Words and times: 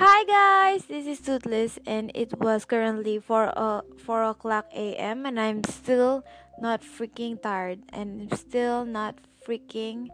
Hi 0.00 0.24
guys, 0.24 0.88
this 0.88 1.04
is 1.04 1.20
Toothless, 1.20 1.76
and 1.84 2.10
it 2.16 2.32
was 2.40 2.64
currently 2.64 3.20
4 3.20 3.52
uh, 3.52 3.84
4 4.00 4.32
o'clock 4.32 4.64
a.m. 4.72 5.28
and 5.28 5.36
I'm 5.36 5.60
still 5.68 6.24
not 6.56 6.80
freaking 6.80 7.36
tired 7.36 7.84
and 7.92 8.24
I'm 8.24 8.32
still 8.32 8.88
not 8.88 9.20
freaking 9.44 10.08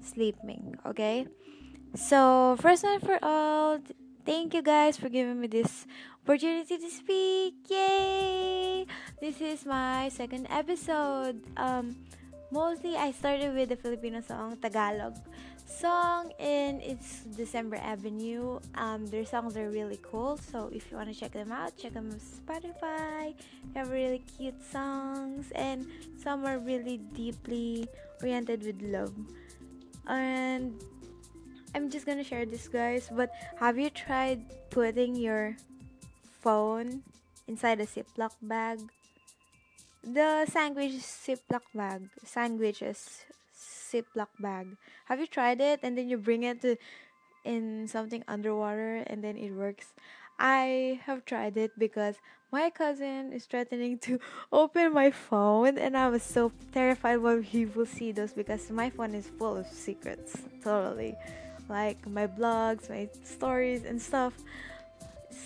sleeping. 0.00 0.80
Okay, 0.88 1.28
so 1.92 2.56
first 2.64 2.80
and 2.88 2.96
for 3.04 3.20
all, 3.20 3.76
thank 4.24 4.56
you 4.56 4.64
guys 4.64 4.96
for 4.96 5.12
giving 5.12 5.36
me 5.36 5.52
this 5.52 5.84
opportunity 6.24 6.80
to 6.80 6.88
speak. 6.88 7.60
Yay! 7.68 8.88
This 9.20 9.44
is 9.44 9.68
my 9.68 10.08
second 10.16 10.48
episode. 10.48 11.44
Um, 11.60 11.92
mostly 12.48 12.96
I 12.96 13.12
started 13.12 13.52
with 13.52 13.68
the 13.68 13.76
Filipino 13.76 14.24
song 14.24 14.56
Tagalog 14.56 15.20
song 15.66 16.32
and 16.38 16.80
it's 16.82 17.26
December 17.36 17.76
Avenue. 17.76 18.60
Um, 18.74 19.06
their 19.06 19.24
songs 19.26 19.56
are 19.56 19.68
really 19.68 19.98
cool, 20.02 20.38
so 20.38 20.70
if 20.72 20.90
you 20.90 20.96
want 20.96 21.12
to 21.12 21.18
check 21.18 21.32
them 21.32 21.52
out, 21.52 21.76
check 21.76 21.92
them 21.92 22.10
on 22.10 22.20
Spotify. 22.22 23.34
They 23.74 23.80
have 23.80 23.90
really 23.90 24.22
cute 24.36 24.62
songs 24.62 25.50
and 25.54 25.86
some 26.22 26.46
are 26.46 26.58
really 26.58 26.98
deeply 27.12 27.88
oriented 28.22 28.62
with 28.62 28.80
love. 28.82 29.12
And 30.06 30.80
I'm 31.74 31.90
just 31.90 32.06
gonna 32.06 32.24
share 32.24 32.46
this, 32.46 32.68
guys. 32.68 33.10
But 33.12 33.30
have 33.58 33.78
you 33.78 33.90
tried 33.90 34.46
putting 34.70 35.16
your 35.16 35.56
phone 36.40 37.02
inside 37.48 37.80
a 37.80 37.86
Ziploc 37.86 38.32
bag? 38.40 38.80
The 40.02 40.46
sandwich 40.46 41.02
Ziploc 41.02 41.66
bag, 41.74 42.08
sandwiches 42.24 43.26
Ziploc 43.92 44.28
bag. 44.40 44.76
Have 45.06 45.20
you 45.20 45.26
tried 45.26 45.60
it? 45.60 45.80
And 45.82 45.96
then 45.96 46.08
you 46.08 46.18
bring 46.18 46.42
it 46.42 46.60
to 46.62 46.76
in 47.46 47.86
something 47.86 48.24
underwater 48.26 49.04
and 49.06 49.22
then 49.22 49.38
it 49.38 49.52
works. 49.52 49.94
I 50.38 51.00
have 51.04 51.24
tried 51.24 51.56
it 51.56 51.72
because 51.78 52.16
my 52.52 52.68
cousin 52.68 53.32
is 53.32 53.46
threatening 53.46 53.98
to 54.00 54.18
open 54.52 54.92
my 54.92 55.10
phone 55.10 55.78
and 55.78 55.96
I 55.96 56.08
was 56.08 56.22
so 56.22 56.52
terrified 56.72 57.18
what 57.18 57.42
he 57.44 57.64
will 57.64 57.86
see 57.86 58.12
those 58.12 58.32
because 58.32 58.68
my 58.70 58.90
phone 58.90 59.14
is 59.14 59.30
full 59.38 59.56
of 59.56 59.66
secrets. 59.66 60.36
Totally. 60.62 61.14
Like 61.68 62.06
my 62.06 62.26
blogs, 62.26 62.90
my 62.90 63.08
stories 63.24 63.84
and 63.84 64.02
stuff. 64.02 64.34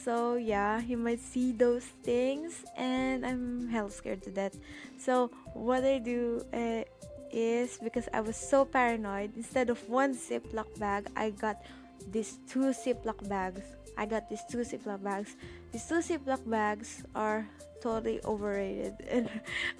So 0.04 0.36
yeah, 0.36 0.80
he 0.80 0.96
might 0.96 1.20
see 1.20 1.52
those 1.52 1.84
things 2.02 2.64
and 2.76 3.24
I'm 3.24 3.68
hell 3.68 3.90
scared 3.90 4.22
to 4.24 4.30
death. 4.30 4.56
So 4.98 5.30
what 5.54 5.84
I 5.84 5.98
do 5.98 6.44
uh, 6.52 6.82
is 7.32 7.78
because 7.82 8.08
I 8.12 8.20
was 8.20 8.36
so 8.36 8.64
paranoid. 8.64 9.32
Instead 9.36 9.70
of 9.70 9.78
one 9.88 10.14
Ziploc 10.14 10.78
bag, 10.78 11.08
I 11.16 11.30
got 11.30 11.62
these 12.10 12.38
two 12.48 12.72
Ziploc 12.72 13.28
bags. 13.28 13.62
I 13.96 14.06
got 14.06 14.28
these 14.28 14.42
two 14.50 14.58
Ziploc 14.58 15.02
bags. 15.02 15.36
These 15.72 15.86
two 15.86 16.00
Ziploc 16.00 16.48
bags 16.48 17.04
are 17.14 17.46
totally 17.80 18.20
overrated. 18.24 18.94
And 19.10 19.28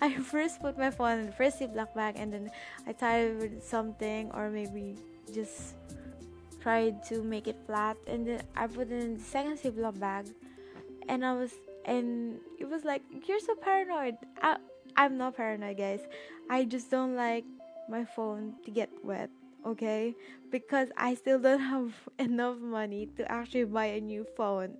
I 0.00 0.14
first 0.18 0.60
put 0.60 0.78
my 0.78 0.90
phone 0.90 1.20
in 1.20 1.26
the 1.26 1.32
first 1.32 1.60
Ziploc 1.60 1.94
bag 1.94 2.16
and 2.16 2.32
then 2.32 2.50
I 2.86 2.92
tied 2.92 3.30
it 3.30 3.36
with 3.36 3.64
something 3.64 4.30
or 4.32 4.50
maybe 4.50 4.96
just 5.32 5.74
tried 6.60 7.02
to 7.04 7.22
make 7.22 7.46
it 7.48 7.56
flat 7.66 7.96
and 8.06 8.26
then 8.26 8.42
I 8.56 8.66
put 8.66 8.90
it 8.90 9.00
in 9.00 9.16
the 9.16 9.24
second 9.24 9.58
Ziploc 9.58 9.98
bag 9.98 10.26
and 11.08 11.24
I 11.24 11.32
was 11.32 11.52
and 11.84 12.38
it 12.58 12.68
was 12.68 12.84
like 12.84 13.02
you're 13.26 13.40
so 13.40 13.54
paranoid. 13.54 14.16
I, 14.42 14.56
I'm 14.96 15.18
not 15.18 15.36
paranoid, 15.36 15.78
guys. 15.78 16.00
I 16.48 16.64
just 16.64 16.90
don't 16.90 17.14
like 17.14 17.44
my 17.88 18.04
phone 18.04 18.54
to 18.64 18.70
get 18.70 18.90
wet, 19.02 19.30
okay? 19.66 20.14
Because 20.50 20.88
I 20.96 21.14
still 21.14 21.38
don't 21.38 21.60
have 21.74 21.92
enough 22.18 22.58
money 22.58 23.06
to 23.16 23.30
actually 23.30 23.64
buy 23.64 23.86
a 23.96 24.00
new 24.00 24.26
phone, 24.36 24.76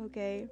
okay? 0.00 0.48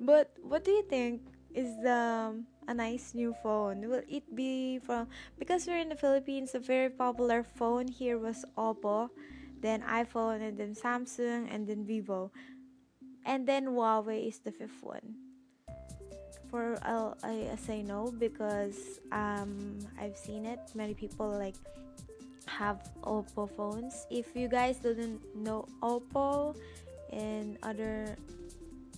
But 0.00 0.32
what 0.42 0.64
do 0.64 0.70
you 0.70 0.82
think 0.82 1.22
is 1.54 1.76
the 1.82 2.34
a 2.68 2.74
nice 2.74 3.14
new 3.14 3.34
phone? 3.42 3.88
Will 3.88 4.02
it 4.08 4.24
be 4.34 4.78
from 4.78 5.08
because 5.38 5.66
we're 5.66 5.82
in 5.82 5.88
the 5.88 5.96
Philippines? 5.98 6.54
A 6.54 6.60
very 6.60 6.90
popular 6.90 7.42
phone 7.42 7.88
here 7.88 8.18
was 8.18 8.44
Oppo, 8.56 9.10
then 9.60 9.82
iPhone, 9.82 10.40
and 10.40 10.56
then 10.56 10.74
Samsung, 10.74 11.48
and 11.50 11.66
then 11.66 11.84
Vivo, 11.84 12.30
and 13.26 13.46
then 13.46 13.66
Huawei 13.66 14.28
is 14.28 14.38
the 14.38 14.52
fifth 14.52 14.82
one 14.82 15.29
for 16.50 16.76
I'll, 16.82 17.16
I 17.22 17.56
say 17.56 17.82
no 17.82 18.12
because 18.18 19.00
um, 19.12 19.78
I've 20.00 20.16
seen 20.16 20.44
it. 20.44 20.58
Many 20.74 20.94
people 20.94 21.28
like 21.30 21.54
have 22.46 22.90
Oppo 23.02 23.48
phones. 23.56 24.06
If 24.10 24.34
you 24.34 24.48
guys 24.48 24.78
didn't 24.78 25.20
know 25.36 25.66
Oppo 25.82 26.56
in 27.12 27.56
other 27.62 28.16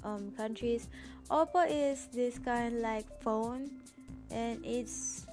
um, 0.02 0.32
countries, 0.36 0.88
Oppo 1.30 1.66
is 1.68 2.06
this 2.12 2.38
kind 2.38 2.80
like 2.80 3.06
phone, 3.22 3.70
and 4.30 4.64
it's 4.64 5.26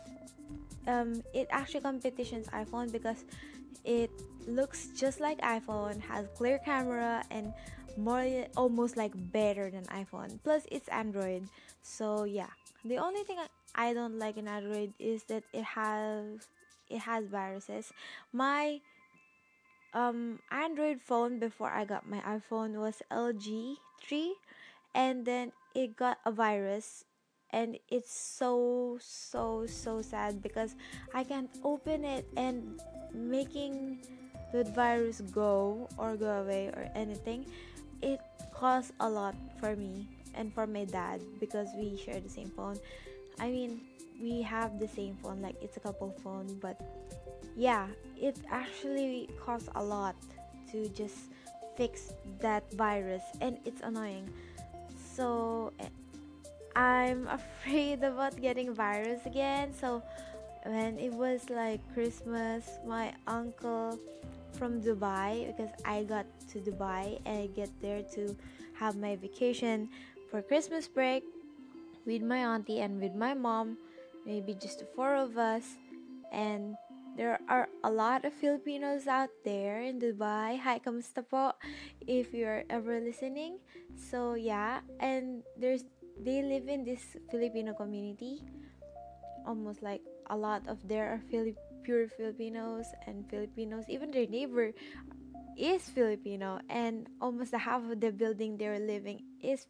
um, 0.88 1.24
it 1.34 1.48
actually 1.50 1.82
competitions 1.82 2.48
iPhone 2.48 2.92
because 2.92 3.24
it 3.86 4.12
looks 4.48 4.88
just 4.96 5.20
like 5.20 5.40
iPhone, 5.42 6.02
has 6.02 6.28
clear 6.36 6.60
camera 6.60 7.24
and 7.32 7.54
more 7.98 8.46
almost 8.56 8.98
like 8.98 9.14
better 9.16 9.70
than 9.70 9.84
iPhone. 9.86 10.40
Plus 10.44 10.64
it's 10.72 10.88
Android. 10.90 11.48
So 11.82 12.24
yeah. 12.24 12.52
The 12.86 12.98
only 12.98 13.24
thing 13.24 13.38
I 13.76 13.94
don't 13.94 14.20
like 14.20 14.38
in 14.38 14.48
Android 14.48 14.94
is 15.00 15.24
that 15.26 15.44
it 15.54 15.64
has 15.64 16.48
it 16.90 17.00
has 17.00 17.26
viruses. 17.26 17.92
My 18.34 18.80
um 19.94 20.40
Android 20.52 21.02
phone 21.02 21.40
before 21.40 21.70
I 21.70 21.86
got 21.86 22.08
my 22.08 22.20
iPhone 22.22 22.78
was 22.78 23.02
LG 23.12 23.76
3 24.08 24.36
and 24.94 25.26
then 25.26 25.52
it 25.76 25.96
got 25.96 26.20
a 26.26 26.32
virus 26.32 27.06
and 27.52 27.78
it's 27.90 28.14
so 28.14 28.98
so 29.02 29.66
so 29.66 30.02
sad 30.02 30.42
because 30.42 30.76
I 31.14 31.24
can't 31.24 31.50
open 31.64 32.06
it 32.06 32.28
and 32.38 32.80
making 33.14 34.06
the 34.52 34.64
virus 34.64 35.22
go 35.22 35.88
or 35.98 36.16
go 36.16 36.42
away 36.42 36.68
or 36.68 36.90
anything 36.96 37.46
it 38.02 38.20
costs 38.54 38.92
a 39.00 39.10
lot 39.10 39.36
for 39.60 39.76
me 39.76 40.08
and 40.36 40.54
for 40.54 40.68
my 40.68 40.86
dad 40.86 41.22
because 41.40 41.68
we 41.76 41.98
share 41.98 42.20
the 42.20 42.30
same 42.30 42.50
phone. 42.56 42.78
I 43.40 43.50
mean 43.50 43.82
we 44.22 44.42
have 44.42 44.80
the 44.80 44.88
same 44.88 45.16
phone 45.24 45.42
like 45.42 45.56
it's 45.62 45.78
a 45.78 45.80
couple 45.80 46.12
phone 46.24 46.60
but 46.60 46.76
yeah 47.56 47.88
it 48.20 48.36
actually 48.52 49.30
costs 49.40 49.70
a 49.76 49.84
lot 49.84 50.16
to 50.72 50.90
just 50.90 51.32
fix 51.78 52.12
that 52.40 52.70
virus 52.74 53.24
and 53.42 53.58
it's 53.66 53.82
annoying. 53.82 54.30
So 55.16 55.72
eh, 55.80 55.88
i'm 56.76 57.28
afraid 57.40 58.04
about 58.04 58.40
getting 58.40 58.74
virus 58.74 59.26
again. 59.26 59.74
So 59.74 60.04
when 60.64 61.00
it 61.00 61.14
was 61.14 61.50
like 61.50 61.80
christmas 61.94 62.68
my 62.86 63.14
uncle 63.28 63.98
from 64.54 64.82
Dubai 64.82 65.48
because 65.48 65.72
I 65.86 66.04
got 66.04 66.26
to 66.54 66.60
Dubai 66.60 67.20
and 67.26 67.44
I 67.44 67.48
get 67.48 67.70
there 67.82 68.02
to 68.16 68.36
have 68.80 68.96
my 68.96 69.16
vacation 69.16 69.90
for 70.32 70.42
Christmas 70.42 70.88
break 70.88 71.24
with 72.06 72.22
my 72.22 72.46
auntie 72.46 72.80
and 72.80 73.02
with 73.02 73.14
my 73.14 73.34
mom, 73.34 73.78
maybe 74.26 74.54
just 74.54 74.80
the 74.80 74.88
four 74.96 75.16
of 75.16 75.38
us. 75.38 75.78
And 76.32 76.76
there 77.18 77.40
are 77.50 77.68
a 77.84 77.92
lot 77.92 78.24
of 78.26 78.34
Filipinos 78.34 79.06
out 79.06 79.30
there 79.44 79.82
in 79.82 80.00
Dubai. 80.00 80.58
Hi, 80.58 80.80
kamusta 80.80 81.22
po? 81.22 81.54
If 82.08 82.34
you're 82.34 82.64
ever 82.70 83.04
listening. 83.04 83.60
So 83.98 84.34
yeah, 84.34 84.82
and 85.04 85.44
there's 85.60 85.84
they 86.16 86.42
live 86.42 86.68
in 86.72 86.88
this 86.88 87.04
Filipino 87.30 87.76
community. 87.76 88.42
Almost 89.46 89.84
like 89.84 90.02
a 90.30 90.38
lot 90.38 90.68
of 90.68 90.80
there 90.88 91.12
are 91.12 91.22
Filip 91.28 91.60
pure 91.84 92.08
Filipinos 92.08 92.88
and 93.08 93.28
Filipinos. 93.30 93.86
Even 93.88 94.12
their 94.12 94.28
neighbor 94.28 94.72
is 95.58 95.84
Filipino, 95.90 96.60
and 96.70 97.08
almost 97.20 97.54
half 97.54 97.84
of 97.84 98.00
the 98.00 98.12
building 98.12 98.58
they're 98.58 98.80
living 98.80 99.24
is 99.44 99.68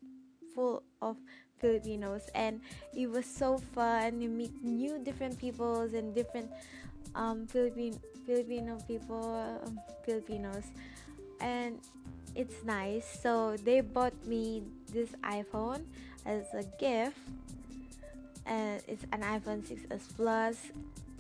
full 0.54 0.84
of 1.02 1.18
Filipinos. 1.58 2.30
And 2.36 2.62
it 2.96 3.10
was 3.10 3.26
so 3.26 3.58
fun. 3.58 4.22
You 4.22 4.30
meet 4.30 4.54
new 4.64 5.00
different 5.00 5.40
peoples 5.40 5.94
and 5.94 6.14
different 6.14 6.50
um, 7.16 7.48
Philippine 7.48 8.00
Filipino 8.26 8.78
people, 8.88 9.34
um, 9.66 9.80
Filipinos, 10.06 10.66
and 11.42 11.80
it's 12.36 12.64
nice. 12.64 13.06
So 13.22 13.58
they 13.58 13.82
bought 13.82 14.14
me 14.26 14.64
this 14.94 15.10
iPhone 15.24 15.86
as 16.26 16.46
a 16.54 16.64
gift, 16.78 17.18
and 18.46 18.82
it's 18.88 19.04
an 19.12 19.22
iPhone 19.22 19.66
6s 19.66 20.06
Plus 20.16 20.58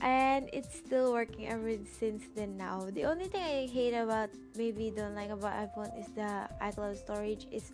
and 0.01 0.50
it's 0.54 0.75
still 0.75 1.12
working 1.13 1.48
ever 1.48 1.75
since 2.00 2.24
then 2.36 2.57
now. 2.57 2.88
The 2.92 3.06
only 3.06 3.25
thing 3.25 3.42
i 3.42 3.68
hate 3.68 3.94
about 3.94 4.30
maybe 4.56 4.92
don't 4.96 5.16
like 5.16 5.30
about 5.30 5.54
iphone 5.68 5.92
is 6.00 6.07
the 6.16 6.48
icloud 6.62 6.98
storage 6.98 7.48
is 7.51 7.72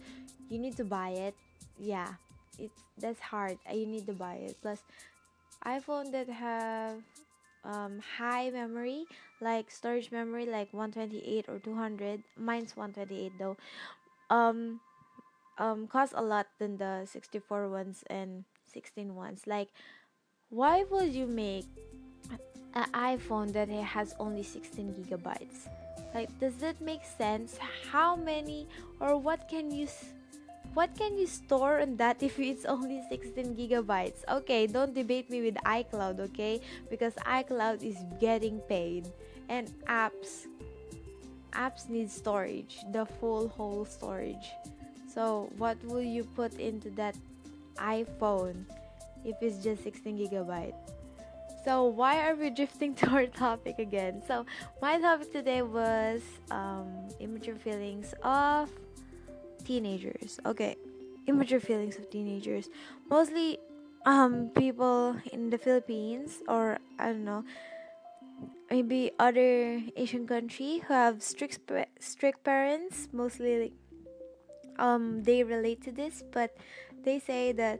you 0.50 0.60
need 0.60 0.76
to 0.78 0.86
buy 0.86 1.10
it. 1.10 1.36
Yeah 1.80 2.14
it's 2.60 2.82
that's 2.98 3.20
hard. 3.20 3.58
Uh, 3.70 3.76
you 3.76 3.86
need 3.86 4.06
to 4.08 4.14
buy 4.14 4.36
it. 4.36 4.58
Plus 4.62 4.84
iphone 5.66 6.12
that 6.12 6.30
have 6.30 7.02
um, 7.64 8.00
high 8.18 8.50
memory 8.52 9.06
like 9.42 9.72
storage 9.72 10.12
memory 10.12 10.46
like 10.46 10.72
128 10.72 11.46
or 11.50 11.60
200 11.60 12.22
mine's 12.38 12.76
128 12.76 13.32
though. 13.40 13.58
Um 14.30 14.80
um 15.58 15.88
cost 15.88 16.14
a 16.16 16.22
lot 16.22 16.48
than 16.60 16.78
the 16.78 17.06
64 17.06 17.70
ones 17.70 18.04
and 18.10 18.44
16 18.72 19.16
ones. 19.16 19.44
Like 19.48 19.70
why 20.50 20.84
would 20.90 21.14
you 21.14 21.28
make 21.28 21.66
an 22.76 22.86
iphone 22.94 23.52
that 23.54 23.70
has 23.70 24.14
only 24.20 24.44
16 24.44 24.94
gigabytes. 24.94 25.72
Like 26.14 26.30
does 26.40 26.56
that 26.60 26.80
make 26.82 27.04
sense? 27.04 27.58
How 27.92 28.16
many 28.16 28.68
or 29.00 29.18
what 29.18 29.48
can 29.48 29.72
you 29.72 29.88
what 30.74 30.92
can 30.98 31.18
you 31.18 31.26
store 31.26 31.80
on 31.80 31.96
that 31.98 32.22
if 32.28 32.38
it's 32.40 32.66
only 32.66 33.02
16 33.10 33.56
gigabytes? 33.56 34.28
Okay 34.28 34.68
don't 34.68 34.94
debate 34.94 35.30
me 35.30 35.42
with 35.42 35.56
icloud 35.66 36.20
okay? 36.32 36.60
Because 36.90 37.16
icloud 37.24 37.82
is 37.82 37.98
getting 38.20 38.60
paid 38.68 39.08
and 39.48 39.72
apps 39.88 40.48
apps 41.54 41.88
need 41.88 42.12
storage 42.12 42.84
the 42.92 43.06
full 43.06 43.48
whole 43.48 43.86
storage. 43.86 44.52
So 45.08 45.50
what 45.58 45.80
will 45.86 46.04
you 46.04 46.26
put 46.36 46.60
into 46.60 46.90
that 47.00 47.16
iphone 47.80 48.68
if 49.24 49.36
it's 49.42 49.64
just 49.64 49.84
16 49.84 50.20
gigabyte 50.20 50.76
so 51.66 51.86
why 51.86 52.30
are 52.30 52.36
we 52.36 52.50
drifting 52.62 52.96
to 52.96 53.10
our 53.10 53.26
topic 53.26 53.80
again? 53.80 54.22
So 54.28 54.46
my 54.82 55.00
topic 55.00 55.32
today 55.34 55.64
was 55.64 56.22
um, 56.52 57.10
immature 57.20 57.56
feelings 57.56 58.14
of 58.24 58.70
teenagers. 59.66 60.40
Okay 60.46 60.78
immature 61.28 61.60
feelings 61.60 61.98
of 61.98 62.10
teenagers. 62.10 62.70
Mostly 63.10 63.60
um 64.06 64.50
people 64.54 65.18
in 65.34 65.50
the 65.50 65.58
philippines 65.58 66.44
or 66.48 66.78
i 67.00 67.08
don't 67.08 67.26
know 67.26 67.44
maybe 68.70 69.10
other 69.18 69.82
asian 69.98 70.28
country 70.28 70.84
who 70.86 70.94
have 70.94 71.24
strict 71.24 71.60
strict 72.00 72.44
parents. 72.44 73.10
Mostly 73.12 73.54
like, 73.64 73.78
um 74.78 75.24
they 75.24 75.44
relate 75.44 75.82
to 75.82 75.92
this 75.92 76.24
but 76.32 76.56
they 77.04 77.18
say 77.20 77.52
that 77.52 77.80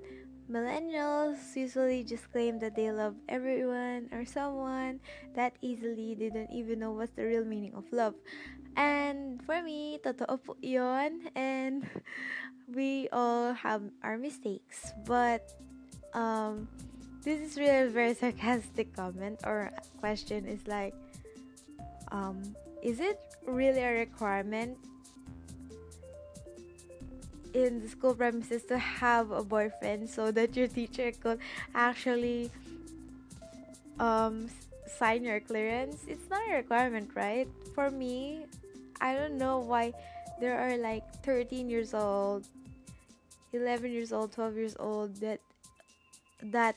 millennials 0.52 1.56
usually 1.56 2.04
just 2.04 2.32
claim 2.32 2.60
that 2.60 2.76
they 2.76 2.92
love 2.92 3.16
everyone 3.28 4.10
or 4.12 4.26
someone 4.26 5.00
that 5.34 5.56
easily 5.62 6.14
they 6.14 6.30
don't 6.30 6.52
even 6.52 6.80
know 6.80 6.92
what's 6.92 7.12
the 7.14 7.26
real 7.26 7.44
meaning 7.44 7.74
of 7.74 7.84
love 7.92 8.14
and 8.76 9.40
for 9.44 9.64
me, 9.64 10.00
totoo 10.04 10.40
po 10.44 10.60
yun. 10.60 11.32
And 11.36 11.88
we 12.76 13.08
all 13.12 13.56
have 13.56 13.82
our 14.04 14.20
mistakes. 14.20 14.92
But 15.08 15.56
um, 16.14 16.68
this 17.24 17.40
is 17.40 17.58
really 17.58 17.88
a 17.88 17.90
very 17.90 18.14
sarcastic 18.20 18.94
comment 18.96 19.40
or 19.44 19.72
question 20.00 20.46
is 20.46 20.68
like, 20.68 20.94
um, 22.12 22.44
is 22.84 23.00
it 23.00 23.20
really 23.48 23.82
a 23.82 24.06
requirement 24.06 24.78
in 27.56 27.80
the 27.80 27.88
school 27.88 28.14
premises 28.14 28.64
to 28.68 28.78
have 28.78 29.32
a 29.32 29.42
boyfriend 29.42 30.10
so 30.10 30.30
that 30.32 30.56
your 30.56 30.68
teacher 30.68 31.12
could 31.24 31.40
actually 31.74 32.52
um, 33.98 34.50
sign 34.86 35.24
your 35.24 35.40
clearance? 35.40 36.04
It's 36.08 36.30
not 36.30 36.42
a 36.52 36.56
requirement, 36.56 37.12
right? 37.16 37.48
For 37.74 37.90
me, 37.90 38.46
I 39.00 39.16
don't 39.16 39.38
know 39.38 39.60
why 39.60 39.94
there 40.42 40.60
are 40.60 40.78
like 40.78 41.08
13 41.24 41.70
years 41.70 41.94
old, 41.94 42.46
11 43.54 43.92
years 43.92 44.12
old, 44.12 44.34
12 44.34 44.56
years 44.58 44.76
old 44.78 45.16
that 45.24 45.40
that 46.44 46.76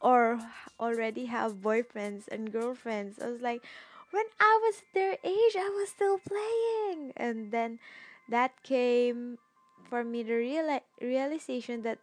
or 0.00 0.38
already 0.78 1.24
have 1.26 1.54
boyfriends 1.64 2.28
and 2.28 2.52
girlfriends. 2.52 3.18
I 3.18 3.30
was 3.30 3.40
like, 3.40 3.64
when 4.10 4.24
I 4.38 4.60
was 4.62 4.82
their 4.94 5.16
age, 5.24 5.56
I 5.56 5.72
was 5.74 5.88
still 5.88 6.18
playing. 6.18 7.12
And 7.16 7.50
then 7.50 7.80
that 8.28 8.62
came 8.62 9.38
for 9.88 10.04
me 10.04 10.22
the 10.22 10.34
real 10.36 10.80
realization 11.00 11.82
that 11.82 11.98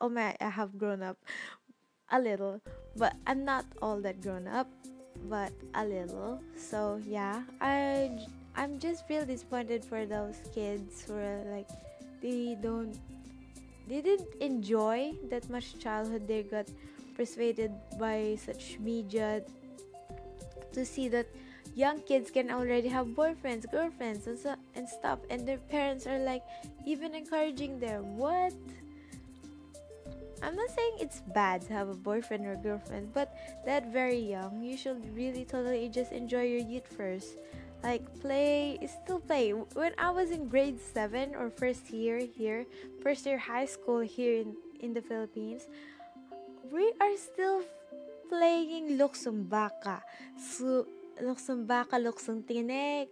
oh 0.00 0.08
my, 0.08 0.36
I 0.40 0.48
have 0.48 0.78
grown 0.78 1.02
up 1.02 1.18
a 2.10 2.20
little, 2.20 2.60
but 2.96 3.14
I'm 3.26 3.44
not 3.44 3.66
all 3.82 4.00
that 4.02 4.20
grown 4.20 4.46
up, 4.46 4.68
but 5.28 5.52
a 5.74 5.84
little. 5.84 6.40
So 6.56 7.00
yeah, 7.06 7.42
I 7.60 8.10
I'm 8.56 8.78
just 8.78 9.04
real 9.08 9.24
disappointed 9.24 9.84
for 9.84 10.06
those 10.06 10.36
kids 10.54 11.04
who 11.06 11.14
are 11.14 11.42
like 11.46 11.68
they 12.22 12.56
don't 12.60 12.98
they 13.86 14.02
didn't 14.02 14.28
enjoy 14.40 15.14
that 15.30 15.48
much 15.48 15.78
childhood 15.78 16.26
they 16.28 16.42
got 16.42 16.66
persuaded 17.16 17.72
by 17.98 18.36
such 18.38 18.78
media 18.78 19.42
to 20.72 20.84
see 20.84 21.08
that 21.08 21.26
young 21.78 22.02
kids 22.02 22.28
can 22.28 22.50
already 22.50 22.88
have 22.88 23.06
boyfriends 23.14 23.70
girlfriends 23.70 24.26
and, 24.26 24.36
so, 24.36 24.56
and 24.74 24.88
stuff 24.88 25.20
and 25.30 25.46
their 25.46 25.62
parents 25.70 26.08
are 26.08 26.18
like 26.18 26.42
even 26.84 27.14
encouraging 27.14 27.78
them. 27.78 28.18
What? 28.18 28.52
I'm 30.42 30.56
not 30.56 30.70
saying 30.70 30.98
it's 30.98 31.22
bad 31.34 31.62
to 31.62 31.72
have 31.72 31.88
a 31.88 31.94
boyfriend 31.94 32.46
or 32.46 32.56
girlfriend 32.56 33.14
but 33.14 33.30
that 33.64 33.92
very 33.92 34.18
young 34.18 34.60
you 34.60 34.76
should 34.76 34.98
really 35.14 35.44
totally 35.44 35.88
just 35.88 36.10
enjoy 36.10 36.42
your 36.50 36.66
youth 36.66 36.86
first. 36.98 37.38
Like 37.84 38.02
play 38.18 38.82
still 38.82 39.20
play. 39.20 39.54
When 39.54 39.94
i 39.98 40.10
was 40.10 40.34
in 40.34 40.50
grade 40.50 40.82
7 40.82 41.38
or 41.38 41.48
first 41.48 41.94
year 41.94 42.18
here 42.18 42.66
first 43.06 43.22
year 43.24 43.38
high 43.38 43.70
school 43.70 44.00
here 44.02 44.42
in, 44.42 44.58
in 44.82 44.94
the 44.94 45.02
philippines 45.02 45.70
we 46.74 46.90
are 46.98 47.14
still 47.14 47.62
playing 48.28 48.98
luksong 48.98 49.46
baka 49.46 50.02
so 50.34 50.84
luksong 51.22 51.66
baka 51.66 51.98
luksong 51.98 52.46
tinik 52.46 53.10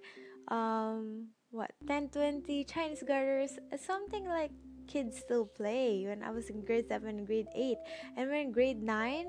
um 0.50 1.30
what 1.50 1.72
1020 1.84 2.64
chinese 2.64 3.02
garters 3.02 3.58
something 3.78 4.26
like 4.26 4.52
kids 4.86 5.18
still 5.18 5.46
play 5.46 6.06
when 6.06 6.22
i 6.22 6.30
was 6.30 6.46
in 6.50 6.62
grade 6.62 6.86
7 6.86 7.02
and 7.06 7.26
grade 7.26 7.50
8 7.54 7.76
and 8.14 8.30
when 8.30 8.54
grade 8.54 8.82
9 8.82 9.26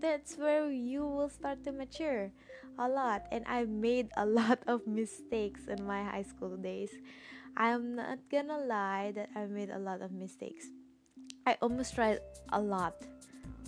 that's 0.00 0.36
where 0.36 0.70
you 0.70 1.06
will 1.06 1.30
start 1.30 1.64
to 1.64 1.72
mature 1.72 2.32
a 2.78 2.88
lot 2.88 3.24
and 3.32 3.44
I 3.48 3.64
made 3.64 4.08
a 4.16 4.26
lot 4.38 4.60
of 4.66 4.86
mistakes 4.86 5.66
in 5.68 5.84
my 5.86 6.04
high 6.04 6.24
school 6.24 6.56
days. 6.56 6.90
I'm 7.56 7.96
not 7.96 8.18
gonna 8.30 8.58
lie 8.58 9.12
that 9.16 9.30
I 9.34 9.46
made 9.46 9.70
a 9.70 9.78
lot 9.78 10.02
of 10.02 10.12
mistakes. 10.12 10.66
I 11.46 11.56
almost 11.62 11.94
tried 11.94 12.20
a 12.52 12.60
lot. 12.60 12.94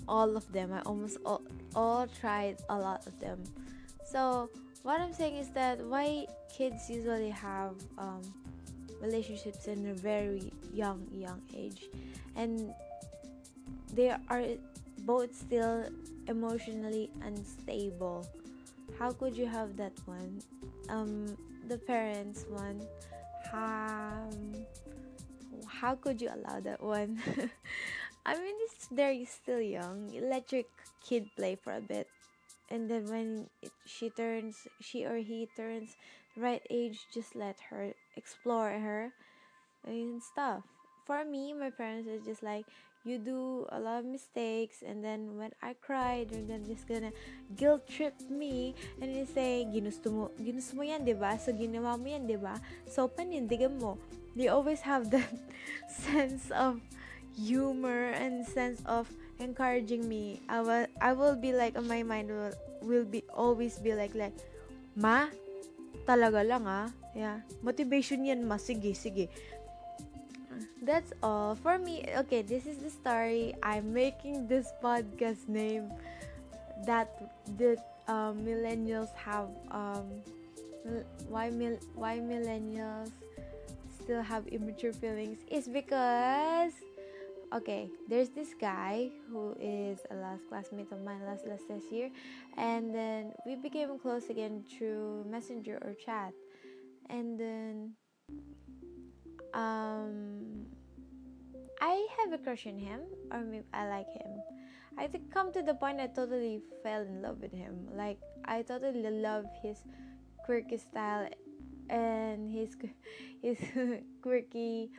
All 0.06 0.36
of 0.36 0.50
them. 0.52 0.72
I 0.72 0.80
almost 0.82 1.18
all, 1.24 1.42
all 1.74 2.06
tried 2.06 2.60
a 2.68 2.76
lot 2.76 3.06
of 3.06 3.18
them. 3.20 3.44
So 4.10 4.48
what 4.82 5.00
I'm 5.00 5.12
saying 5.12 5.36
is 5.36 5.50
that 5.50 5.84
why 5.84 6.26
kids 6.48 6.88
usually 6.88 7.28
have 7.28 7.76
um, 7.98 8.22
relationships 9.02 9.66
in 9.66 9.90
a 9.90 9.94
very 9.94 10.52
young 10.72 11.06
young 11.12 11.42
age. 11.54 11.88
And 12.36 12.72
they 13.92 14.10
are 14.10 14.44
both 15.04 15.34
still 15.34 15.84
emotionally 16.26 17.10
unstable. 17.22 18.26
How 18.98 19.10
could 19.12 19.36
you 19.36 19.46
have 19.46 19.76
that 19.76 19.92
one? 20.06 20.40
Um 20.88 21.36
the 21.68 21.76
parents 21.76 22.46
one 22.48 22.80
um 23.52 24.56
how 25.66 25.94
could 25.94 26.20
you 26.20 26.30
allow 26.32 26.60
that 26.60 26.82
one? 26.82 27.20
I 28.26 28.34
mean 28.40 28.56
they're 28.90 29.20
still 29.26 29.60
young. 29.60 30.08
Let 30.16 30.50
your 30.52 30.64
kid 31.04 31.28
play 31.36 31.56
for 31.56 31.72
a 31.74 31.80
bit 31.80 32.08
and 32.70 32.90
then 32.90 33.04
when 33.08 33.46
it, 33.62 33.72
she 33.86 34.10
turns 34.10 34.68
she 34.80 35.04
or 35.04 35.16
he 35.16 35.48
turns 35.56 35.96
right 36.36 36.62
age 36.70 37.06
just 37.12 37.34
let 37.34 37.56
her 37.70 37.92
explore 38.16 38.70
her 38.70 39.12
and 39.86 40.22
stuff. 40.22 40.62
For 41.06 41.24
me 41.24 41.52
my 41.52 41.70
parents 41.70 42.08
are 42.08 42.20
just 42.20 42.42
like 42.42 42.66
you 43.04 43.16
do 43.16 43.64
a 43.72 43.80
lot 43.80 44.00
of 44.00 44.04
mistakes 44.04 44.82
and 44.84 45.02
then 45.02 45.38
when 45.38 45.50
I 45.62 45.72
cried 45.80 46.28
they're 46.30 46.44
gonna 46.44 46.66
just 46.68 46.86
gonna 46.86 47.12
guilt 47.56 47.88
trip 47.88 48.14
me. 48.28 48.74
And 49.00 49.14
they 49.14 49.24
say 49.24 49.64
ginusto 49.64 50.12
mo 50.12 50.30
ginusto 50.36 50.76
mo 50.76 50.82
yan 50.84 51.08
diba? 51.08 51.40
So 51.40 51.52
ginawa 51.56 51.96
mo 51.96 52.06
yan 52.06 52.28
diba? 52.28 52.60
So 52.84 53.08
panindigan 53.08 53.80
mo. 53.80 53.96
They 54.36 54.52
always 54.52 54.84
have 54.84 55.10
that 55.10 55.32
sense 55.88 56.52
of 56.52 56.78
humor 57.34 58.12
and 58.12 58.44
sense 58.44 58.82
of 58.84 59.08
encouraging 59.38 60.06
me 60.08 60.42
I 60.48 60.60
will 60.60 60.86
I 61.00 61.12
will 61.14 61.36
be 61.36 61.52
like 61.52 61.78
my 61.82 62.02
mind 62.02 62.28
will, 62.30 62.54
will 62.82 63.06
be 63.06 63.22
always 63.34 63.78
be 63.78 63.94
like 63.94 64.14
like 64.14 64.34
ma 64.98 65.30
talaga 66.06 66.42
lang 66.46 66.64
ah. 66.66 66.88
Yeah. 67.14 67.42
Motivation 67.62 68.22
yan 68.24 68.46
ma. 68.46 68.56
Sige 68.56 68.94
sige. 68.94 69.28
That's 70.82 71.12
all. 71.22 71.54
For 71.58 71.76
me 71.78 72.06
okay 72.26 72.42
this 72.42 72.64
is 72.66 72.78
the 72.78 72.90
story. 72.90 73.54
I'm 73.62 73.92
making 73.92 74.46
this 74.46 74.70
podcast 74.82 75.46
name 75.50 75.90
that 76.86 77.10
the 77.58 77.76
uh, 78.06 78.32
millennials 78.32 79.12
have 79.18 79.50
um 79.70 80.22
why 81.28 81.50
mil- 81.50 81.82
why 81.94 82.18
millennials 82.22 83.12
still 84.00 84.22
have 84.22 84.46
immature 84.48 84.94
feelings 84.94 85.42
is 85.50 85.68
because 85.68 86.72
okay 87.54 87.88
there's 88.08 88.28
this 88.30 88.54
guy 88.60 89.08
who 89.30 89.54
is 89.60 89.98
a 90.10 90.14
last 90.14 90.42
classmate 90.48 90.90
of 90.92 91.02
mine 91.02 91.20
last 91.24 91.46
last 91.46 91.64
this 91.68 91.84
year 91.90 92.10
and 92.56 92.94
then 92.94 93.32
we 93.46 93.56
became 93.56 93.98
close 93.98 94.28
again 94.28 94.64
through 94.68 95.24
messenger 95.28 95.78
or 95.82 95.94
chat 95.94 96.32
and 97.08 97.38
then 97.38 97.92
um 99.54 100.66
I 101.80 102.06
have 102.18 102.32
a 102.32 102.38
crush 102.38 102.66
on 102.66 102.78
him 102.78 103.00
or 103.32 103.40
maybe 103.40 103.64
I 103.72 103.88
like 103.88 104.10
him. 104.10 104.42
I 104.98 105.06
think 105.06 105.32
come 105.32 105.52
to 105.52 105.62
the 105.62 105.74
point 105.74 106.00
I 106.00 106.08
totally 106.08 106.60
fell 106.82 107.02
in 107.02 107.22
love 107.22 107.40
with 107.40 107.52
him. 107.52 107.86
Like 107.94 108.18
I 108.44 108.62
totally 108.62 109.08
love 109.08 109.46
his 109.62 109.78
quirky 110.44 110.76
style 110.76 111.28
and 111.88 112.50
his 112.50 112.76
his 113.42 113.58
quirky 114.22 114.90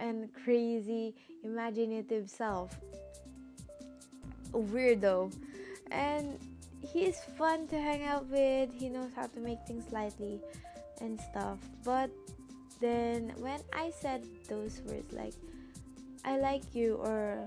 and 0.00 0.32
crazy 0.32 1.14
imaginative 1.44 2.28
self. 2.28 2.74
Weirdo. 4.52 5.32
And 5.92 6.38
he's 6.80 7.20
fun 7.36 7.68
to 7.68 7.76
hang 7.76 8.04
out 8.04 8.26
with. 8.26 8.72
He 8.72 8.88
knows 8.88 9.12
how 9.14 9.26
to 9.26 9.40
make 9.40 9.60
things 9.68 9.92
lightly 9.92 10.40
and 11.00 11.20
stuff. 11.20 11.58
But 11.84 12.10
then 12.80 13.32
when 13.38 13.60
I 13.72 13.92
said 13.92 14.24
those 14.48 14.80
words 14.88 15.12
like 15.12 15.34
I 16.24 16.38
like 16.38 16.74
you 16.74 16.96
or 16.96 17.46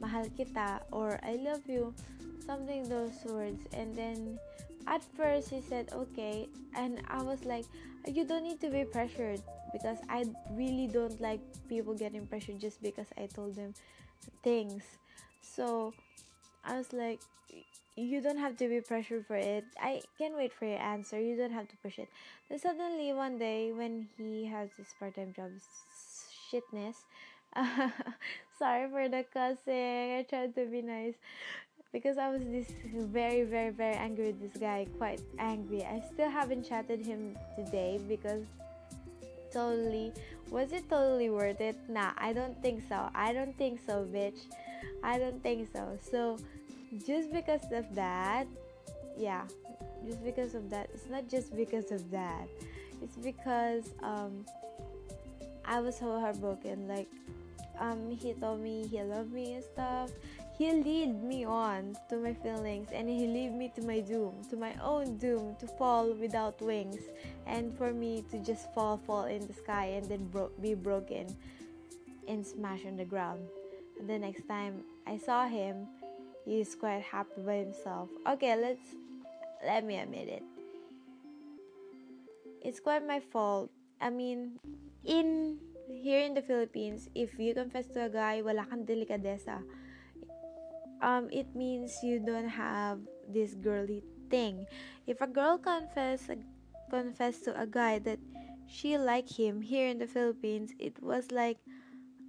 mahal 0.00 0.28
kita 0.36 0.80
or 0.92 1.18
I 1.24 1.40
love 1.40 1.64
you, 1.66 1.94
something 2.44 2.88
those 2.88 3.16
words. 3.24 3.64
And 3.72 3.96
then 3.96 4.38
at 4.86 5.02
first 5.16 5.50
he 5.50 5.60
said 5.60 5.92
okay, 5.92 6.48
and 6.76 7.00
I 7.08 7.22
was 7.22 7.44
like, 7.44 7.64
you 8.06 8.24
don't 8.24 8.44
need 8.44 8.60
to 8.60 8.70
be 8.70 8.84
pressured 8.84 9.42
because 9.72 9.98
I 10.08 10.24
really 10.50 10.86
don't 10.86 11.20
like 11.20 11.40
people 11.68 11.94
getting 11.94 12.26
pressured 12.26 12.60
just 12.60 12.82
because 12.82 13.06
I 13.16 13.26
told 13.26 13.54
them 13.56 13.74
things. 14.42 14.82
So 15.42 15.92
I 16.64 16.76
was 16.76 16.92
like, 16.92 17.20
you 17.96 18.20
don't 18.20 18.38
have 18.38 18.56
to 18.58 18.68
be 18.68 18.80
pressured 18.80 19.26
for 19.26 19.36
it. 19.36 19.64
I 19.80 20.02
can 20.18 20.36
wait 20.36 20.52
for 20.52 20.66
your 20.66 20.78
answer. 20.78 21.20
You 21.20 21.36
don't 21.36 21.52
have 21.52 21.68
to 21.68 21.76
push 21.82 21.98
it. 21.98 22.08
Then 22.48 22.58
suddenly 22.58 23.12
one 23.12 23.38
day 23.38 23.72
when 23.72 24.08
he 24.16 24.46
has 24.46 24.70
this 24.78 24.94
part-time 24.98 25.32
job, 25.34 25.50
shitness, 26.50 26.94
sorry 28.58 28.88
for 28.90 29.08
the 29.08 29.24
cussing. 29.32 30.18
I 30.18 30.26
tried 30.28 30.54
to 30.54 30.66
be 30.66 30.82
nice 30.82 31.14
because 31.92 32.18
I 32.18 32.30
was 32.30 32.42
this 32.42 32.70
very, 32.94 33.42
very, 33.42 33.70
very 33.70 33.96
angry 33.96 34.26
with 34.26 34.40
this 34.40 34.60
guy. 34.60 34.86
Quite 34.98 35.22
angry. 35.38 35.84
I 35.84 36.02
still 36.12 36.30
haven't 36.30 36.68
chatted 36.68 37.04
him 37.04 37.36
today 37.56 37.98
because 38.08 38.44
totally 39.52 40.12
was 40.50 40.72
it 40.72 40.88
totally 40.88 41.30
worth 41.30 41.60
it? 41.60 41.76
Nah, 41.88 42.12
I 42.16 42.32
don't 42.32 42.60
think 42.62 42.82
so. 42.88 43.10
I 43.14 43.32
don't 43.32 43.56
think 43.58 43.80
so, 43.86 44.06
bitch. 44.10 44.38
I 45.02 45.18
don't 45.18 45.42
think 45.42 45.68
so. 45.72 45.98
So 46.00 46.38
just 47.06 47.32
because 47.32 47.70
of 47.72 47.94
that, 47.94 48.46
yeah, 49.16 49.44
just 50.06 50.24
because 50.24 50.54
of 50.54 50.70
that. 50.70 50.88
It's 50.94 51.08
not 51.10 51.28
just 51.28 51.54
because 51.54 51.90
of 51.92 52.10
that. 52.10 52.48
It's 53.02 53.16
because 53.16 53.92
um 54.02 54.44
I 55.64 55.80
was 55.80 55.98
so 55.98 56.18
heartbroken. 56.18 56.88
Like 56.88 57.08
um, 57.78 58.10
he 58.10 58.32
told 58.34 58.60
me 58.60 58.86
he 58.86 59.02
loved 59.02 59.32
me 59.32 59.54
and 59.54 59.64
stuff. 59.64 60.10
He 60.58 60.72
lead 60.72 61.22
me 61.22 61.44
on 61.46 61.94
to 62.10 62.18
my 62.18 62.34
feelings 62.34 62.90
and 62.90 63.08
he 63.08 63.30
lead 63.30 63.54
me 63.54 63.70
to 63.76 63.82
my 63.86 64.00
doom, 64.00 64.42
to 64.50 64.56
my 64.56 64.74
own 64.82 65.16
doom, 65.16 65.54
to 65.60 65.68
fall 65.78 66.10
without 66.12 66.60
wings, 66.60 66.98
and 67.46 67.70
for 67.78 67.94
me 67.94 68.24
to 68.32 68.42
just 68.42 68.66
fall, 68.74 68.98
fall 68.98 69.30
in 69.30 69.46
the 69.46 69.54
sky 69.54 69.94
and 69.94 70.10
then 70.10 70.26
bro- 70.26 70.50
be 70.60 70.74
broken 70.74 71.30
and 72.26 72.44
smash 72.44 72.84
on 72.84 72.96
the 72.96 73.04
ground. 73.04 73.46
And 74.00 74.10
the 74.10 74.18
next 74.18 74.48
time 74.48 74.82
I 75.06 75.16
saw 75.16 75.46
him, 75.46 75.86
he 76.44 76.60
is 76.60 76.74
quite 76.74 77.06
happy 77.06 77.38
by 77.46 77.62
himself. 77.62 78.10
Okay, 78.26 78.56
let's 78.58 78.98
let 79.64 79.84
me 79.84 79.98
admit 79.98 80.26
it. 80.26 80.42
It's 82.62 82.80
quite 82.80 83.06
my 83.06 83.20
fault. 83.20 83.70
I 84.00 84.10
mean, 84.10 84.58
in 85.04 85.58
here 85.86 86.26
in 86.26 86.34
the 86.34 86.42
Philippines, 86.42 87.08
if 87.14 87.38
you 87.38 87.54
confess 87.54 87.86
to 87.94 88.06
a 88.06 88.08
guy, 88.10 88.42
wala 88.42 88.66
kang 88.66 88.82
delikadesa. 88.82 89.62
Um, 91.00 91.28
it 91.30 91.54
means 91.54 91.98
you 92.02 92.18
don't 92.18 92.48
have 92.48 93.00
this 93.28 93.54
girly 93.54 94.02
thing. 94.30 94.66
If 95.06 95.20
a 95.20 95.26
girl 95.26 95.58
confess 95.58 96.28
confess 96.90 97.40
to 97.44 97.52
a 97.60 97.66
guy 97.66 97.98
that 98.00 98.18
she 98.66 98.96
like 98.96 99.28
him 99.28 99.60
here 99.60 99.88
in 99.88 99.98
the 99.98 100.06
Philippines, 100.06 100.72
it 100.78 100.96
was 101.02 101.30
like 101.30 101.58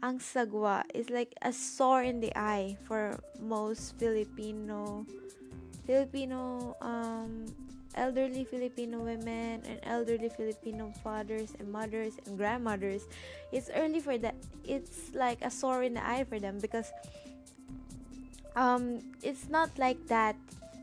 ang 0.03 0.19
sagwa. 0.19 0.83
It's 0.93 1.09
like 1.09 1.33
a 1.41 1.51
sore 1.51 2.03
in 2.03 2.19
the 2.19 2.31
eye 2.37 2.77
for 2.87 3.19
most 3.39 3.97
Filipino 3.99 5.05
Filipino 5.89 6.77
um 6.79 7.49
elderly 7.95 8.45
Filipino 8.45 9.01
women 9.01 9.61
and 9.65 9.79
elderly 9.83 10.29
Filipino 10.29 10.93
fathers 11.03 11.53
and 11.59 11.71
mothers 11.71 12.13
and 12.25 12.37
grandmothers, 12.37 13.07
it's 13.51 13.69
early 13.75 13.99
for 13.99 14.17
that. 14.17 14.35
It's 14.63 15.13
like 15.13 15.41
a 15.41 15.51
sore 15.51 15.83
in 15.83 15.93
the 15.93 16.05
eye 16.05 16.23
for 16.23 16.39
them 16.39 16.59
because 16.59 16.91
um, 18.55 18.99
it's 19.21 19.49
not 19.49 19.69
like 19.77 19.99
that 20.07 20.35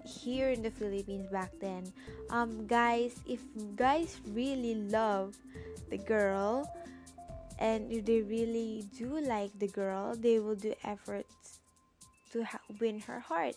here 0.07 0.51
in 0.51 0.63
the 0.63 0.71
Philippines 0.71 1.27
back 1.31 1.51
then. 1.61 1.93
Um, 2.31 2.67
guys, 2.67 3.19
if 3.27 3.41
guys 3.75 4.21
really 4.31 4.75
love 4.75 5.37
the 5.91 5.99
girl 5.99 6.71
and 7.59 7.91
if 7.91 8.05
they 8.05 8.23
really 8.23 8.85
do 8.97 9.19
like 9.21 9.51
the 9.59 9.69
girl, 9.69 10.15
they 10.15 10.39
will 10.39 10.55
do 10.55 10.75
efforts 10.85 11.61
to 12.33 12.45
ha- 12.45 12.61
win 12.81 13.01
her 13.01 13.21
heart. 13.21 13.57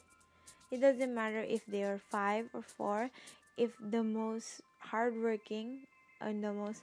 It 0.72 0.82
doesn't 0.82 1.14
matter 1.14 1.42
if 1.42 1.66
they 1.66 1.84
are 1.84 2.00
five 2.10 2.50
or 2.54 2.62
four 2.62 3.10
if 3.58 3.72
the 3.92 4.04
most 4.04 4.62
hardworking 4.80 5.80
and 6.22 6.44
the 6.44 6.54
most 6.54 6.82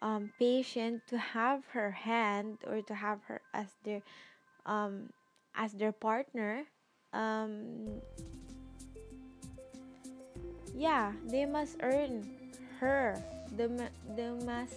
um, 0.00 0.30
patient 0.38 1.02
to 1.08 1.18
have 1.18 1.64
her 1.72 1.90
hand 1.90 2.58
or 2.66 2.82
to 2.82 2.94
have 2.94 3.18
her 3.26 3.40
as 3.52 3.66
their 3.84 4.02
um, 4.64 5.10
as 5.56 5.72
their 5.72 5.92
partner 5.92 6.64
um, 7.12 7.86
yeah 10.74 11.12
they 11.28 11.44
must 11.44 11.76
earn 11.82 12.26
her. 12.82 13.22
The, 13.56 13.88
the 14.16 14.34
must 14.44 14.74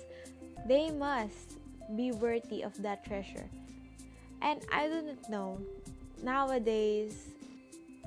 they 0.68 0.92
must 0.92 1.58
be 1.96 2.12
worthy 2.12 2.62
of 2.62 2.80
that 2.84 3.04
treasure. 3.04 3.50
And 4.42 4.62
i 4.72 4.88
don't 4.88 5.30
know. 5.30 5.60
Nowadays 6.24 7.30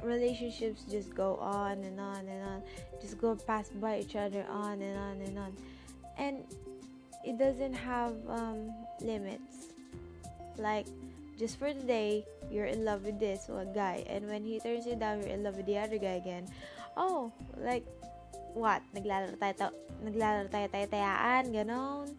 relationships 0.03 0.85
just 0.89 1.13
go 1.15 1.37
on 1.37 1.83
and 1.83 1.99
on 1.99 2.23
and 2.29 2.43
on. 2.45 2.63
Just 3.03 3.19
go 3.19 3.35
past 3.35 3.79
by 3.81 3.99
each 3.99 4.15
other 4.15 4.47
on 4.49 4.81
and 4.81 4.97
on 4.97 5.17
and 5.27 5.39
on. 5.39 5.53
And 6.17 6.45
it 7.25 7.39
doesn't 7.39 7.75
have 7.75 8.15
um, 8.29 8.71
limits. 9.01 9.75
Like 10.57 10.87
just 11.39 11.59
for 11.59 11.73
the 11.73 11.87
day 11.87 12.27
you're 12.51 12.67
in 12.67 12.85
love 12.85 13.07
with 13.07 13.23
this 13.23 13.47
one 13.47 13.73
guy. 13.73 14.05
And 14.11 14.27
when 14.27 14.43
he 14.43 14.59
turns 14.59 14.85
you 14.85 14.99
down 14.99 15.23
you're 15.23 15.33
in 15.33 15.47
love 15.47 15.57
with 15.57 15.67
the 15.67 15.79
other 15.79 15.97
guy 15.97 16.19
again. 16.19 16.51
Oh 16.99 17.33
like 17.57 17.87
what? 18.59 18.83
Naglalaro 18.93 19.39
tayo 19.39 19.71
naglalaro 20.03 20.51
tayo 20.51 20.67
tayaan 20.69 21.55
ganon. 21.55 22.11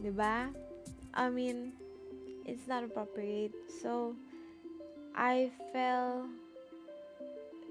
'di 0.00 0.08
ba 0.16 0.48
i 1.12 1.28
mean 1.28 1.76
it's 2.48 2.64
not 2.70 2.86
appropriate. 2.86 3.52
So 3.82 4.16
i 5.12 5.50
felt 5.74 6.30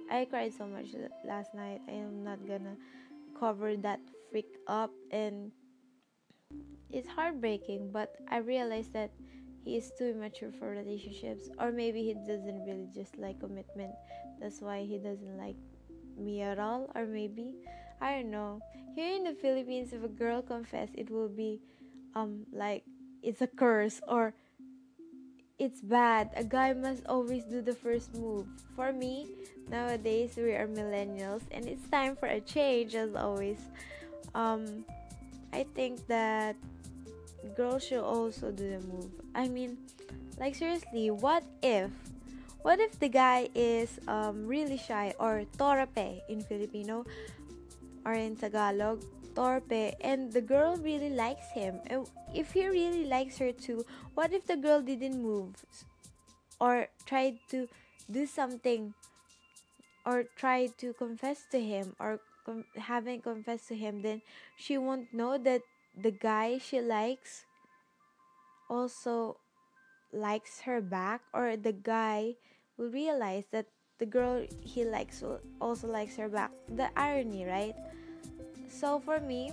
I 0.10 0.26
cried 0.26 0.54
so 0.58 0.66
much 0.66 0.98
last 1.22 1.54
night. 1.54 1.82
I 1.88 2.02
am 2.02 2.24
not 2.26 2.42
gonna 2.48 2.74
cover 3.38 3.78
that 3.78 4.02
freak 4.32 4.50
up. 4.66 4.90
And 5.12 5.52
it's 6.90 7.08
heartbreaking, 7.08 7.92
but 7.94 8.18
I 8.28 8.38
realized 8.38 8.94
that 8.94 9.12
he 9.70 9.78
is 9.78 9.92
too 9.96 10.06
immature 10.06 10.52
for 10.58 10.72
relationships 10.72 11.48
or 11.60 11.72
maybe 11.72 12.02
he 12.02 12.16
doesn't 12.26 12.66
really 12.66 12.90
just 12.94 13.18
like 13.20 13.40
commitment. 13.40 13.94
That's 14.42 14.62
why 14.62 14.82
he 14.82 14.98
doesn't 14.98 15.38
like 15.38 15.56
me 16.18 16.42
at 16.42 16.58
all 16.58 16.90
or 16.96 17.06
maybe 17.06 17.54
I 18.02 18.16
don't 18.16 18.32
know. 18.32 18.62
Here 18.96 19.16
in 19.16 19.24
the 19.24 19.34
Philippines 19.34 19.94
if 19.94 20.04
a 20.04 20.08
girl 20.08 20.42
confess 20.42 20.90
it 20.96 21.12
will 21.12 21.30
be 21.30 21.62
um 22.16 22.48
like 22.52 22.84
it's 23.22 23.42
a 23.42 23.48
curse 23.48 24.02
or 24.08 24.34
it's 25.60 25.82
bad. 25.82 26.32
A 26.36 26.44
guy 26.44 26.74
must 26.74 27.06
always 27.06 27.44
do 27.44 27.62
the 27.62 27.76
first 27.76 28.16
move. 28.16 28.48
For 28.76 28.92
me, 28.92 29.28
nowadays 29.70 30.34
we 30.36 30.56
are 30.58 30.66
millennials 30.68 31.44
and 31.52 31.68
it's 31.68 31.88
time 31.90 32.16
for 32.16 32.26
a 32.26 32.42
change 32.42 32.96
as 32.96 33.14
always. 33.14 33.62
Um 34.34 34.84
I 35.54 35.66
think 35.76 36.08
that 36.08 36.56
girls 37.56 37.86
should 37.86 38.04
also 38.04 38.52
do 38.52 38.80
the 38.80 38.82
move. 38.88 39.12
I 39.36 39.48
mean, 39.48 39.78
like 40.40 40.56
seriously, 40.56 41.12
what 41.12 41.44
if 41.62 41.92
what 42.62 42.80
if 42.80 43.00
the 43.00 43.10
guy 43.10 43.50
is 43.56 44.00
um 44.08 44.46
really 44.48 44.78
shy 44.78 45.14
or 45.20 45.44
torpe 45.58 46.22
in 46.28 46.42
Filipino 46.42 47.06
or 48.06 48.14
in 48.14 48.36
Tagalog? 48.36 49.04
torpe 49.40 49.96
and 50.02 50.34
the 50.34 50.42
girl 50.42 50.76
really 50.78 51.10
likes 51.10 51.48
him. 51.52 51.80
And 51.88 52.08
if 52.34 52.52
he 52.52 52.68
really 52.68 53.06
likes 53.06 53.38
her 53.38 53.52
too, 53.52 53.86
what 54.14 54.34
if 54.34 54.46
the 54.46 54.58
girl 54.58 54.82
didn't 54.82 55.22
move 55.22 55.56
or 56.60 56.88
tried 57.06 57.40
to 57.50 57.68
do 58.12 58.26
something 58.26 58.94
or 60.06 60.26
tried 60.36 60.78
to 60.80 60.94
confess 60.94 61.46
to 61.52 61.60
him 61.62 61.96
or 62.00 62.20
com- 62.46 62.66
haven't 62.76 63.24
confessed 63.24 63.68
to 63.70 63.76
him, 63.76 64.02
then 64.02 64.22
she 64.58 64.78
won't 64.78 65.14
know 65.14 65.38
that 65.38 65.62
the 66.02 66.12
guy 66.12 66.58
she 66.58 66.80
likes 66.80 67.46
also 68.70 69.38
likes 70.14 70.62
her 70.62 70.82
back 70.82 71.22
or 71.34 71.58
the 71.58 71.74
guy 71.74 72.36
will 72.78 72.90
realize 72.90 73.44
that 73.52 73.66
the 74.00 74.06
girl 74.06 74.46
he 74.62 74.86
likes 74.86 75.24
also 75.60 75.88
likes 75.88 76.16
her 76.16 76.30
back. 76.30 76.52
The 76.76 76.88
irony 76.98 77.46
right? 77.46 77.76
So 78.70 79.00
for 79.00 79.20
me 79.20 79.52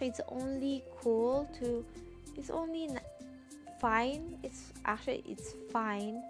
it's 0.00 0.20
only 0.28 0.84
cool 1.02 1.48
to 1.58 1.84
it's 2.36 2.50
only 2.50 2.88
fine 3.80 4.38
it's 4.42 4.72
actually 4.84 5.24
it's 5.26 5.54
fine 5.72 6.22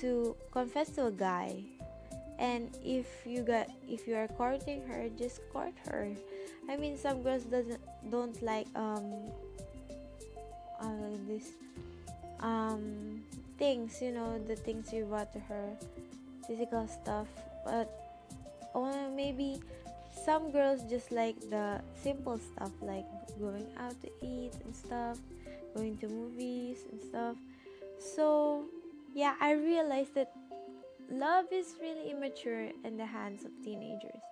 to 0.00 0.34
confess 0.50 0.90
to 0.96 1.06
a 1.06 1.12
guy. 1.12 1.62
And 2.38 2.68
if 2.84 3.06
you 3.24 3.42
got 3.42 3.68
if 3.88 4.06
you 4.08 4.16
are 4.16 4.28
courting 4.28 4.82
her 4.88 5.08
just 5.16 5.40
court 5.52 5.72
her. 5.86 6.10
I 6.68 6.76
mean 6.76 6.98
some 6.98 7.22
girls 7.22 7.44
doesn't 7.44 7.80
don't 8.10 8.40
like 8.42 8.66
um 8.74 9.12
uh, 10.80 11.14
this 11.26 11.52
um 12.40 13.22
things 13.58 14.00
you 14.02 14.12
know 14.12 14.38
the 14.46 14.56
things 14.56 14.92
you 14.92 15.04
brought 15.04 15.32
to 15.32 15.40
her 15.40 15.76
physical 16.46 16.86
stuff. 16.86 17.26
But 17.64 17.88
or 18.74 18.92
maybe 19.10 19.60
some 20.24 20.50
girls 20.50 20.82
just 20.88 21.10
like 21.10 21.38
the 21.50 21.80
simple 22.02 22.38
stuff 22.38 22.72
like 22.80 23.06
going 23.40 23.66
out 23.78 23.94
to 24.02 24.10
eat 24.22 24.52
and 24.64 24.74
stuff 24.74 25.18
going 25.74 25.96
to 25.98 26.08
movies 26.08 26.78
and 26.90 27.00
stuff. 27.00 27.36
So 27.98 28.64
yeah 29.14 29.34
i 29.40 29.52
realized 29.52 30.14
that 30.14 30.30
love 31.10 31.46
is 31.50 31.76
really 31.80 32.10
immature 32.10 32.68
in 32.84 32.96
the 32.96 33.06
hands 33.06 33.44
of 33.44 33.50
teenagers. 33.64 34.22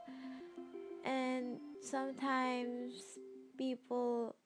And 1.04 1.59
sometimes 1.83 3.19
people 3.56 4.37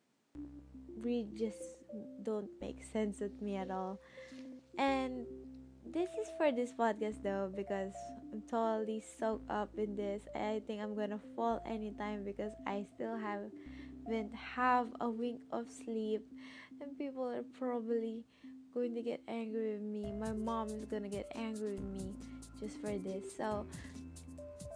really 1.00 1.28
just 1.36 1.58
don't 2.22 2.48
make 2.60 2.82
sense 2.84 3.20
with 3.20 3.40
me 3.40 3.56
at 3.56 3.70
all 3.70 3.98
and 4.78 5.26
this 5.92 6.10
is 6.20 6.28
for 6.36 6.52
this 6.52 6.72
podcast 6.72 7.22
though 7.22 7.50
because 7.54 7.94
I'm 8.32 8.42
totally 8.42 9.02
soaked 9.18 9.50
up 9.50 9.70
in 9.78 9.96
this. 9.96 10.22
I 10.34 10.60
think 10.66 10.82
I'm 10.82 10.94
gonna 10.94 11.20
fall 11.34 11.62
anytime 11.66 12.24
because 12.24 12.52
I 12.66 12.84
still 12.94 13.16
haven't 13.16 14.34
have 14.34 14.88
a 15.00 15.08
wink 15.08 15.40
of 15.52 15.66
sleep, 15.70 16.24
and 16.80 16.96
people 16.98 17.24
are 17.28 17.44
probably 17.58 18.24
going 18.74 18.94
to 18.94 19.02
get 19.02 19.20
angry 19.28 19.72
with 19.72 19.82
me. 19.82 20.12
My 20.12 20.32
mom 20.32 20.68
is 20.68 20.84
gonna 20.84 21.08
get 21.08 21.30
angry 21.34 21.72
with 21.72 21.84
me 21.84 22.14
just 22.60 22.80
for 22.80 22.96
this. 22.98 23.36
So 23.36 23.66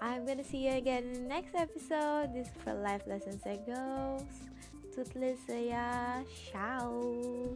I'm 0.02 0.26
gonna 0.26 0.42
see 0.42 0.66
you 0.66 0.72
again 0.72 1.04
in 1.04 1.12
the 1.12 1.20
next 1.20 1.54
episode. 1.54 2.34
This 2.34 2.48
is 2.48 2.52
for 2.64 2.74
Life 2.74 3.02
Lessons 3.06 3.40
and 3.46 3.64
Goals. 3.64 4.26
Toothless 4.92 5.38
saya. 5.46 6.24
Ciao. 6.50 7.54